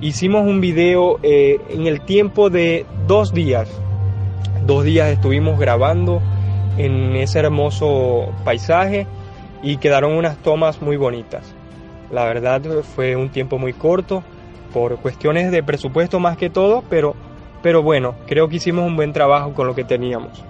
hicimos 0.00 0.44
un 0.44 0.60
video 0.60 1.20
en 1.22 1.86
el 1.86 2.00
tiempo 2.00 2.50
de 2.50 2.84
dos 3.06 3.32
días. 3.32 3.70
Dos 4.66 4.82
días 4.82 5.10
estuvimos 5.10 5.56
grabando 5.56 6.20
en 6.78 7.14
ese 7.14 7.38
hermoso 7.38 8.32
paisaje 8.44 9.06
y 9.62 9.76
quedaron 9.76 10.14
unas 10.14 10.36
tomas 10.38 10.82
muy 10.82 10.96
bonitas. 10.96 11.54
La 12.10 12.24
verdad 12.24 12.60
fue 12.96 13.14
un 13.14 13.28
tiempo 13.28 13.56
muy 13.56 13.72
corto 13.72 14.24
por 14.74 14.96
cuestiones 14.96 15.52
de 15.52 15.62
presupuesto 15.62 16.18
más 16.18 16.36
que 16.36 16.50
todo, 16.50 16.82
pero, 16.90 17.14
pero 17.62 17.84
bueno, 17.84 18.16
creo 18.26 18.48
que 18.48 18.56
hicimos 18.56 18.84
un 18.84 18.96
buen 18.96 19.12
trabajo 19.12 19.54
con 19.54 19.68
lo 19.68 19.76
que 19.76 19.84
teníamos. 19.84 20.42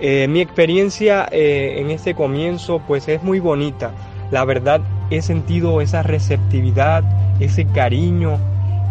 Eh, 0.00 0.26
mi 0.26 0.40
experiencia 0.40 1.28
eh, 1.30 1.76
en 1.76 1.92
este 1.92 2.16
comienzo 2.16 2.82
pues 2.88 3.06
es 3.06 3.22
muy 3.22 3.38
bonita. 3.38 3.92
La 4.32 4.44
verdad 4.44 4.80
he 5.10 5.22
sentido 5.22 5.80
esa 5.80 6.02
receptividad, 6.02 7.04
ese 7.40 7.66
cariño, 7.66 8.38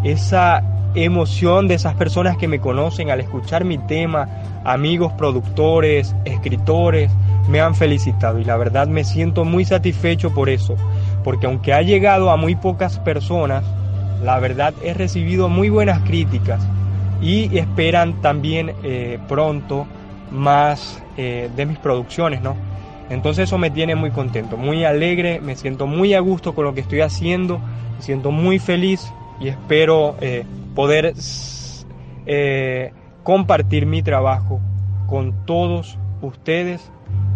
esa 0.03 0.63
emoción 0.95 1.67
de 1.67 1.75
esas 1.75 1.95
personas 1.95 2.37
que 2.37 2.47
me 2.47 2.59
conocen 2.59 3.11
al 3.11 3.21
escuchar 3.21 3.63
mi 3.63 3.77
tema, 3.77 4.27
amigos 4.63 5.13
productores, 5.13 6.15
escritores, 6.25 7.11
me 7.47 7.61
han 7.61 7.75
felicitado 7.75 8.39
y 8.39 8.43
la 8.43 8.57
verdad 8.57 8.87
me 8.87 9.03
siento 9.03 9.45
muy 9.45 9.65
satisfecho 9.65 10.33
por 10.33 10.49
eso, 10.49 10.75
porque 11.23 11.45
aunque 11.45 11.73
ha 11.73 11.81
llegado 11.81 12.29
a 12.29 12.37
muy 12.37 12.55
pocas 12.55 12.99
personas, 12.99 13.63
la 14.23 14.39
verdad 14.39 14.73
he 14.83 14.93
recibido 14.93 15.49
muy 15.49 15.69
buenas 15.69 15.99
críticas 16.01 16.61
y 17.21 17.57
esperan 17.57 18.21
también 18.21 18.73
eh, 18.83 19.19
pronto 19.27 19.87
más 20.31 21.01
eh, 21.17 21.49
de 21.55 21.65
mis 21.65 21.77
producciones, 21.79 22.41
¿no? 22.41 22.55
Entonces 23.11 23.49
eso 23.49 23.57
me 23.57 23.69
tiene 23.69 23.95
muy 23.95 24.11
contento, 24.11 24.55
muy 24.55 24.85
alegre, 24.85 25.41
me 25.41 25.57
siento 25.57 25.85
muy 25.85 26.13
a 26.13 26.21
gusto 26.21 26.55
con 26.55 26.63
lo 26.63 26.73
que 26.73 26.79
estoy 26.79 27.01
haciendo, 27.01 27.59
me 27.97 28.01
siento 28.01 28.31
muy 28.31 28.57
feliz 28.57 29.11
y 29.41 29.49
espero 29.49 30.15
eh, 30.21 30.45
poder 30.73 31.13
eh, 32.25 32.93
compartir 33.23 33.85
mi 33.85 34.01
trabajo 34.01 34.61
con 35.07 35.45
todos 35.45 35.97
ustedes 36.21 36.89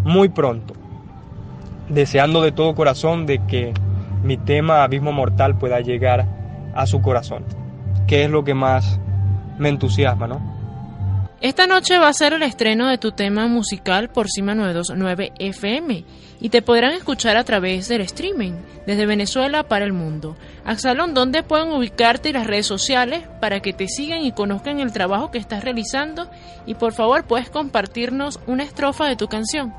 muy 0.06 0.30
pronto, 0.30 0.76
deseando 1.90 2.42
de 2.42 2.54
todo 2.54 2.74
corazón 2.74 3.26
de 3.26 3.40
que 3.46 3.74
mi 4.24 4.38
tema 4.38 4.82
Abismo 4.82 5.12
Mortal 5.12 5.58
pueda 5.58 5.82
llegar 5.82 6.26
a 6.74 6.86
su 6.86 7.02
corazón, 7.02 7.44
que 8.08 8.24
es 8.24 8.30
lo 8.30 8.46
que 8.46 8.54
más 8.54 9.02
me 9.60 9.68
entusiasma, 9.68 10.26
¿no? 10.26 10.55
Esta 11.46 11.68
noche 11.68 12.00
va 12.00 12.08
a 12.08 12.14
ser 12.14 12.34
el 12.34 12.42
estreno 12.42 12.90
de 12.90 12.98
tu 12.98 13.12
tema 13.12 13.48
musical 13.48 14.10
por 14.10 14.32
Cima 14.32 14.56
929 14.56 15.32
FM 15.38 16.04
y 16.42 16.50
te 16.50 16.64
podrán 16.64 16.94
escuchar 16.94 17.38
a 17.38 17.44
través 17.44 17.88
del 17.88 18.02
streaming 18.02 18.54
desde 18.88 19.06
Venezuela 19.06 19.62
para 19.62 19.86
el 19.86 19.94
mundo. 19.94 20.36
Axalón, 20.66 21.14
¿dónde 21.14 21.44
pueden 21.44 21.70
ubicarte 21.70 22.34
las 22.34 22.48
redes 22.48 22.66
sociales 22.66 23.26
para 23.42 23.60
que 23.60 23.74
te 23.74 23.88
sigan 23.88 24.24
y 24.24 24.32
conozcan 24.32 24.80
el 24.80 24.92
trabajo 24.92 25.30
que 25.30 25.38
estás 25.38 25.64
realizando? 25.64 26.32
Y 26.66 26.74
por 26.74 26.94
favor, 26.94 27.26
puedes 27.26 27.52
compartirnos 27.52 28.40
una 28.48 28.64
estrofa 28.64 29.06
de 29.06 29.16
tu 29.16 29.28
canción. 29.28 29.72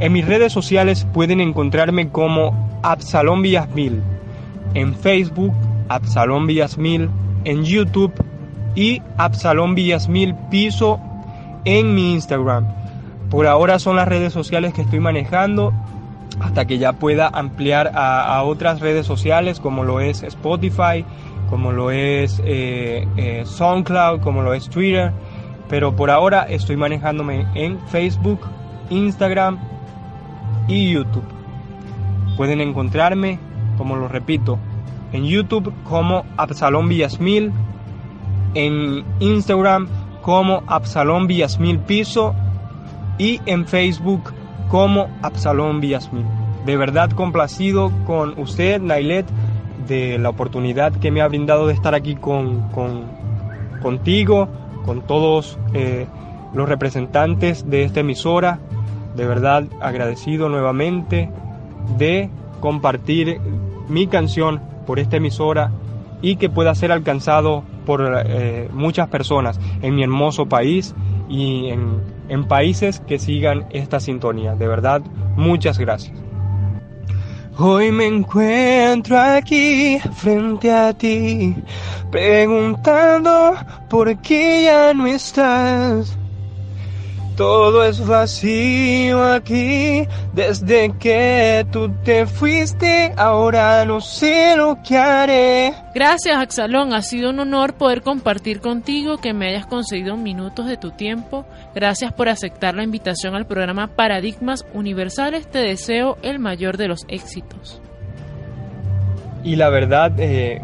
En 0.00 0.12
mis 0.12 0.26
redes 0.26 0.52
sociales 0.52 1.06
pueden 1.14 1.40
encontrarme 1.40 2.10
como 2.10 2.80
Absalón 2.82 3.40
Villasmil, 3.40 4.02
en 4.74 4.94
Facebook 4.94 5.54
Absalón 5.88 6.46
Villasmil, 6.46 7.08
en 7.44 7.64
YouTube 7.64 8.12
y 8.74 9.00
Absalón 9.16 9.74
Villasmil 9.74 10.34
Piso 10.50 11.00
en 11.64 11.94
mi 11.94 12.12
Instagram. 12.12 12.66
Por 13.30 13.46
ahora 13.46 13.78
son 13.78 13.96
las 13.96 14.08
redes 14.08 14.32
sociales 14.32 14.74
que 14.74 14.82
estoy 14.82 15.00
manejando 15.00 15.72
hasta 16.40 16.66
que 16.66 16.78
ya 16.78 16.94
pueda 16.94 17.28
ampliar 17.28 17.92
a, 17.94 18.42
otras 18.42 18.80
redes 18.80 19.06
sociales 19.06 19.60
como 19.60 19.84
lo 19.84 20.00
es 20.00 20.22
Spotify, 20.22 21.04
como 21.48 21.72
lo 21.72 21.90
es 21.90 22.40
eh, 22.44 23.06
eh, 23.16 23.42
SoundCloud, 23.44 24.20
como 24.20 24.42
lo 24.42 24.54
es 24.54 24.68
Twitter. 24.68 25.12
Pero 25.68 25.96
por 25.96 26.10
ahora 26.10 26.42
estoy 26.42 26.76
manejándome 26.76 27.46
en 27.54 27.78
Facebook, 27.88 28.40
Instagram 28.90 29.58
y 30.68 30.92
YouTube. 30.92 31.24
Pueden 32.36 32.60
encontrarme, 32.60 33.38
como 33.78 33.96
lo 33.96 34.08
repito, 34.08 34.58
en 35.12 35.24
YouTube 35.24 35.72
como 35.84 36.24
Absalón 36.36 36.88
Villasmil, 36.88 37.52
en 38.54 39.04
Instagram 39.20 39.88
como 40.24 40.62
Absalón 40.66 41.26
Villasmil 41.26 41.80
Piso 41.80 42.34
y 43.18 43.42
en 43.44 43.66
Facebook 43.66 44.32
como 44.70 45.10
Absalón 45.20 45.82
Villasmil. 45.82 46.24
De 46.64 46.78
verdad 46.78 47.10
complacido 47.10 47.92
con 48.06 48.38
usted, 48.40 48.80
Nailet, 48.80 49.26
de 49.86 50.18
la 50.18 50.30
oportunidad 50.30 50.94
que 50.94 51.10
me 51.10 51.20
ha 51.20 51.28
brindado 51.28 51.66
de 51.66 51.74
estar 51.74 51.94
aquí 51.94 52.14
con, 52.14 52.70
contigo, 53.82 54.48
con 54.86 55.02
todos 55.02 55.58
eh, 55.74 56.06
los 56.54 56.70
representantes 56.70 57.68
de 57.68 57.82
esta 57.82 58.00
emisora. 58.00 58.60
De 59.14 59.26
verdad 59.26 59.64
agradecido 59.82 60.48
nuevamente 60.48 61.28
de 61.98 62.30
compartir 62.60 63.42
mi 63.90 64.06
canción 64.06 64.62
por 64.86 64.98
esta 64.98 65.18
emisora 65.18 65.70
y 66.22 66.36
que 66.36 66.48
pueda 66.48 66.74
ser 66.74 66.92
alcanzado 66.92 67.62
por 67.84 68.24
eh, 68.26 68.68
muchas 68.72 69.08
personas 69.08 69.58
en 69.82 69.94
mi 69.94 70.02
hermoso 70.02 70.46
país 70.46 70.94
y 71.28 71.68
en, 71.68 72.00
en 72.28 72.44
países 72.44 73.00
que 73.00 73.18
sigan 73.18 73.66
esta 73.70 74.00
sintonía. 74.00 74.54
De 74.54 74.68
verdad, 74.68 75.02
muchas 75.36 75.78
gracias. 75.78 76.24
Hoy 77.56 77.92
me 77.92 78.06
encuentro 78.06 79.16
aquí 79.16 80.00
frente 80.16 80.72
a 80.72 80.92
ti, 80.92 81.54
preguntando 82.10 83.54
por 83.88 84.20
qué 84.22 84.64
ya 84.64 84.92
no 84.92 85.06
estás. 85.06 86.18
Todo 87.36 87.84
es 87.84 88.06
vacío 88.06 89.20
aquí 89.24 90.06
desde 90.32 90.96
que 90.98 91.66
tú 91.72 91.90
te 92.04 92.26
fuiste. 92.26 93.12
Ahora 93.16 93.84
no 93.84 94.00
sé 94.00 94.54
lo 94.56 94.78
que 94.86 94.96
haré. 94.96 95.74
Gracias, 95.92 96.36
Axalón. 96.36 96.94
Ha 96.94 97.02
sido 97.02 97.30
un 97.30 97.40
honor 97.40 97.74
poder 97.74 98.02
compartir 98.02 98.60
contigo, 98.60 99.18
que 99.18 99.32
me 99.32 99.48
hayas 99.48 99.66
concedido 99.66 100.16
minutos 100.16 100.66
de 100.66 100.76
tu 100.76 100.92
tiempo. 100.92 101.44
Gracias 101.74 102.12
por 102.12 102.28
aceptar 102.28 102.76
la 102.76 102.84
invitación 102.84 103.34
al 103.34 103.46
programa 103.46 103.88
Paradigmas 103.88 104.64
Universales. 104.72 105.48
Te 105.48 105.58
deseo 105.58 106.18
el 106.22 106.38
mayor 106.38 106.76
de 106.76 106.86
los 106.86 107.04
éxitos. 107.08 107.82
Y 109.42 109.56
la 109.56 109.70
verdad, 109.70 110.12
eh, 110.18 110.62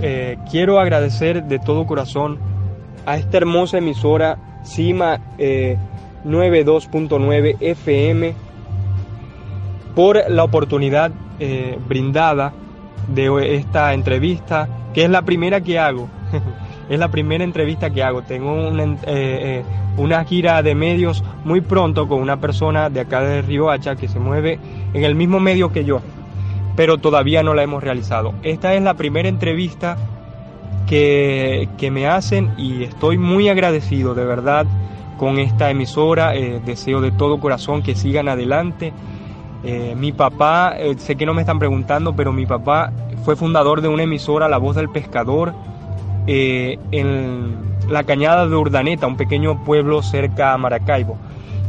eh, 0.00 0.38
quiero 0.48 0.78
agradecer 0.78 1.42
de 1.42 1.58
todo 1.58 1.86
corazón 1.86 2.38
a 3.04 3.16
esta 3.16 3.36
hermosa 3.38 3.78
emisora, 3.78 4.38
Cima. 4.62 5.20
Eh, 5.38 5.76
92.9 6.24 7.56
FM 7.60 8.34
por 9.94 10.28
la 10.28 10.44
oportunidad 10.44 11.12
eh, 11.38 11.78
brindada 11.88 12.52
de 13.08 13.56
esta 13.56 13.92
entrevista, 13.94 14.68
que 14.92 15.04
es 15.04 15.10
la 15.10 15.22
primera 15.22 15.60
que 15.60 15.78
hago. 15.78 16.08
es 16.88 16.98
la 16.98 17.08
primera 17.08 17.44
entrevista 17.44 17.90
que 17.90 18.02
hago. 18.02 18.22
Tengo 18.22 18.52
una, 18.52 18.84
eh, 18.84 18.96
eh, 19.06 19.62
una, 19.96 20.24
gira 20.24 20.62
de 20.62 20.74
medios 20.74 21.22
muy 21.44 21.60
pronto 21.60 22.08
con 22.08 22.20
una 22.20 22.40
persona 22.40 22.90
de 22.90 23.00
acá 23.00 23.20
de 23.20 23.42
Riohacha 23.42 23.96
que 23.96 24.08
se 24.08 24.18
mueve 24.18 24.58
en 24.92 25.04
el 25.04 25.14
mismo 25.14 25.40
medio 25.40 25.72
que 25.72 25.84
yo, 25.84 26.00
pero 26.76 26.98
todavía 26.98 27.42
no 27.42 27.54
la 27.54 27.62
hemos 27.62 27.82
realizado. 27.82 28.34
Esta 28.42 28.74
es 28.74 28.82
la 28.82 28.94
primera 28.94 29.28
entrevista 29.28 29.96
que, 30.86 31.68
que 31.78 31.90
me 31.90 32.06
hacen 32.06 32.52
y 32.58 32.84
estoy 32.84 33.18
muy 33.18 33.48
agradecido, 33.48 34.14
de 34.14 34.24
verdad 34.24 34.66
con 35.16 35.38
esta 35.38 35.70
emisora. 35.70 36.32
deseo 36.64 37.00
de 37.00 37.10
todo 37.12 37.40
corazón 37.40 37.82
que 37.82 37.94
sigan 37.94 38.28
adelante. 38.28 38.92
mi 39.96 40.12
papá, 40.12 40.74
sé 40.98 41.16
que 41.16 41.26
no 41.26 41.34
me 41.34 41.42
están 41.42 41.58
preguntando, 41.58 42.14
pero 42.14 42.32
mi 42.32 42.46
papá 42.46 42.92
fue 43.24 43.36
fundador 43.36 43.80
de 43.80 43.88
una 43.88 44.02
emisora, 44.02 44.48
La 44.48 44.58
Voz 44.58 44.76
del 44.76 44.90
Pescador, 44.90 45.54
en 46.26 47.64
la 47.88 48.04
cañada 48.04 48.46
de 48.46 48.54
Urdaneta, 48.54 49.06
un 49.06 49.16
pequeño 49.16 49.64
pueblo 49.64 50.02
cerca 50.02 50.52
a 50.52 50.58
Maracaibo. 50.58 51.16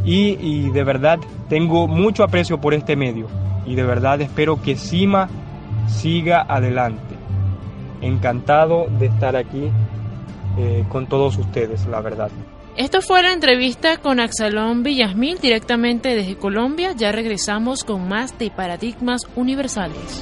Y, 0.06 0.70
de 0.70 0.84
verdad 0.84 1.20
tengo 1.50 1.88
mucho 1.88 2.24
aprecio 2.24 2.62
por 2.62 2.76
este 2.76 2.96
medio 2.96 3.28
y 3.66 3.74
de 3.74 3.84
verdad 3.84 4.22
espero 4.22 4.62
que 4.62 4.76
Sima 4.76 5.30
siga 5.88 6.46
adelante. 6.48 7.16
Encantado 8.02 8.86
de 9.00 9.08
estar 9.08 9.36
aquí 9.36 9.72
eh, 10.58 10.84
con 10.90 11.08
todos 11.08 11.38
ustedes, 11.38 11.88
la 11.88 12.02
verdad. 12.02 12.30
Esto 12.78 13.02
fue 13.02 13.24
la 13.24 13.32
entrevista 13.32 13.98
con 13.98 14.20
Axalón 14.20 14.84
Villasmil 14.84 15.40
directamente 15.40 16.10
desde 16.14 16.36
Colombia. 16.36 16.92
Ya 16.92 17.14
regresamos 17.14 17.86
con 17.86 18.10
más 18.10 18.38
de 18.38 18.52
Paradigmas 18.52 19.22
Universales. 19.38 20.22